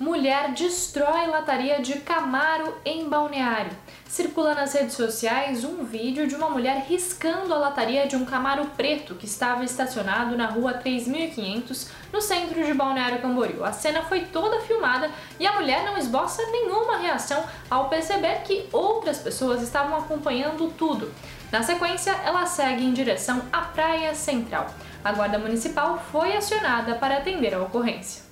Mulher 0.00 0.52
destrói 0.52 1.26
lataria 1.26 1.82
de 1.82 2.00
Camaro 2.00 2.74
em 2.86 3.06
Balneário. 3.06 3.70
Circula 4.08 4.54
nas 4.54 4.72
redes 4.72 4.94
sociais 4.94 5.62
um 5.62 5.84
vídeo 5.84 6.26
de 6.26 6.34
uma 6.34 6.48
mulher 6.48 6.86
riscando 6.88 7.52
a 7.52 7.58
lataria 7.58 8.06
de 8.06 8.16
um 8.16 8.24
Camaro 8.24 8.64
preto 8.74 9.14
que 9.14 9.26
estava 9.26 9.62
estacionado 9.62 10.38
na 10.38 10.46
rua 10.46 10.72
3500, 10.72 11.90
no 12.10 12.18
centro 12.22 12.64
de 12.64 12.72
Balneário 12.72 13.20
Camboriú. 13.20 13.62
A 13.62 13.72
cena 13.72 14.00
foi 14.00 14.22
toda 14.22 14.62
filmada 14.62 15.10
e 15.38 15.46
a 15.46 15.52
mulher 15.52 15.84
não 15.84 15.98
esboça 15.98 16.42
nenhuma 16.46 16.96
reação 16.96 17.44
ao 17.68 17.90
perceber 17.90 18.40
que 18.42 18.70
outras 18.72 19.18
pessoas 19.18 19.60
estavam 19.60 19.98
acompanhando 19.98 20.72
tudo. 20.78 21.12
Na 21.52 21.62
sequência, 21.62 22.12
ela 22.24 22.46
segue 22.46 22.86
em 22.86 22.94
direção 22.94 23.42
à 23.52 23.60
Praia 23.60 24.14
Central. 24.14 24.66
A 25.04 25.12
Guarda 25.12 25.38
Municipal 25.38 26.02
foi 26.10 26.34
acionada 26.34 26.94
para 26.94 27.18
atender 27.18 27.52
a 27.52 27.60
ocorrência. 27.60 28.29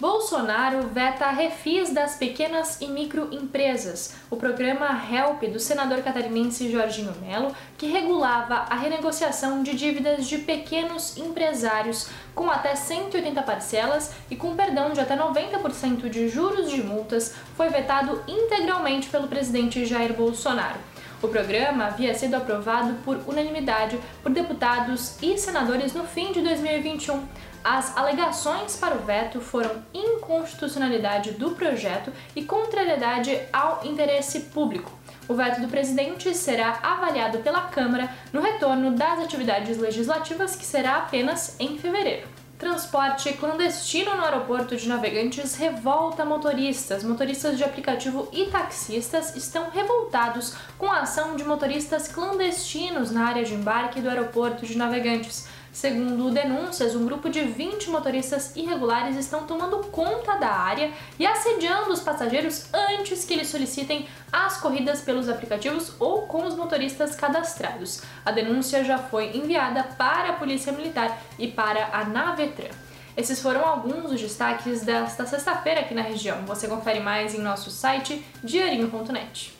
Bolsonaro 0.00 0.88
veta 0.88 1.28
refis 1.28 1.92
das 1.92 2.14
pequenas 2.14 2.80
e 2.80 2.86
microempresas. 2.86 4.14
O 4.30 4.36
programa 4.36 4.86
HELP 4.88 5.42
do 5.52 5.60
senador 5.60 6.00
catarinense 6.02 6.72
Jorginho 6.72 7.14
Melo, 7.20 7.54
que 7.76 7.86
regulava 7.86 8.64
a 8.70 8.76
renegociação 8.76 9.62
de 9.62 9.74
dívidas 9.74 10.26
de 10.26 10.38
pequenos 10.38 11.18
empresários 11.18 12.08
com 12.34 12.50
até 12.50 12.74
180 12.74 13.42
parcelas 13.42 14.12
e 14.30 14.36
com 14.36 14.56
perdão 14.56 14.94
de 14.94 15.00
até 15.00 15.14
90% 15.14 16.08
de 16.08 16.30
juros 16.30 16.70
de 16.70 16.82
multas, 16.82 17.34
foi 17.54 17.68
vetado 17.68 18.22
integralmente 18.26 19.10
pelo 19.10 19.28
presidente 19.28 19.84
Jair 19.84 20.14
Bolsonaro. 20.14 20.80
O 21.22 21.28
programa 21.28 21.84
havia 21.84 22.14
sido 22.14 22.34
aprovado 22.34 22.94
por 23.04 23.18
unanimidade 23.26 24.00
por 24.22 24.32
deputados 24.32 25.22
e 25.22 25.36
senadores 25.36 25.92
no 25.92 26.04
fim 26.04 26.32
de 26.32 26.40
2021. 26.40 27.22
As 27.62 27.94
alegações 27.94 28.76
para 28.76 28.94
o 28.94 29.00
veto 29.00 29.38
foram 29.38 29.84
inconstitucionalidade 29.92 31.32
do 31.32 31.50
projeto 31.50 32.10
e 32.34 32.42
contrariedade 32.42 33.38
ao 33.52 33.84
interesse 33.84 34.40
público. 34.40 34.90
O 35.28 35.34
veto 35.34 35.60
do 35.60 35.68
presidente 35.68 36.34
será 36.34 36.78
avaliado 36.82 37.40
pela 37.40 37.68
Câmara 37.68 38.08
no 38.32 38.40
retorno 38.40 38.92
das 38.92 39.20
atividades 39.20 39.76
legislativas, 39.76 40.56
que 40.56 40.64
será 40.64 40.96
apenas 40.96 41.54
em 41.60 41.76
fevereiro. 41.76 42.39
Transporte 42.60 43.32
clandestino 43.32 44.14
no 44.14 44.22
aeroporto 44.22 44.76
de 44.76 44.86
Navegantes 44.86 45.54
revolta 45.54 46.26
motoristas. 46.26 47.02
Motoristas 47.02 47.56
de 47.56 47.64
aplicativo 47.64 48.28
e 48.34 48.50
taxistas 48.50 49.34
estão 49.34 49.70
revoltados 49.70 50.54
com 50.76 50.84
a 50.84 51.00
ação 51.00 51.36
de 51.36 51.42
motoristas 51.42 52.06
clandestinos 52.06 53.10
na 53.10 53.24
área 53.24 53.46
de 53.46 53.54
embarque 53.54 54.02
do 54.02 54.10
aeroporto 54.10 54.66
de 54.66 54.76
Navegantes. 54.76 55.48
Segundo 55.72 56.32
denúncias, 56.32 56.96
um 56.96 57.06
grupo 57.06 57.30
de 57.30 57.42
20 57.42 57.90
motoristas 57.90 58.56
irregulares 58.56 59.16
estão 59.16 59.46
tomando 59.46 59.78
conta 59.86 60.36
da 60.36 60.48
área 60.48 60.90
e 61.16 61.24
assediando 61.24 61.92
os 61.92 62.00
passageiros 62.00 62.66
antes 62.74 63.24
que 63.24 63.32
eles 63.32 63.48
solicitem 63.48 64.08
as 64.32 64.56
corridas 64.56 65.00
pelos 65.00 65.28
aplicativos 65.28 65.92
ou 66.00 66.22
com 66.22 66.44
os 66.44 66.56
motoristas 66.56 67.14
cadastrados. 67.14 68.02
A 68.24 68.32
denúncia 68.32 68.82
já 68.82 68.98
foi 68.98 69.36
enviada 69.36 69.84
para 69.96 70.30
a 70.30 70.34
Polícia 70.34 70.72
Militar 70.72 71.22
e 71.38 71.46
para 71.46 71.88
a 71.92 72.04
Navetran. 72.04 72.70
Esses 73.16 73.40
foram 73.40 73.64
alguns 73.64 74.10
dos 74.10 74.20
destaques 74.20 74.82
desta 74.82 75.24
sexta-feira 75.24 75.82
aqui 75.82 75.94
na 75.94 76.02
região. 76.02 76.44
Você 76.46 76.66
confere 76.66 76.98
mais 76.98 77.32
em 77.34 77.40
nosso 77.40 77.70
site 77.70 78.24
diarinho.net. 78.42 79.59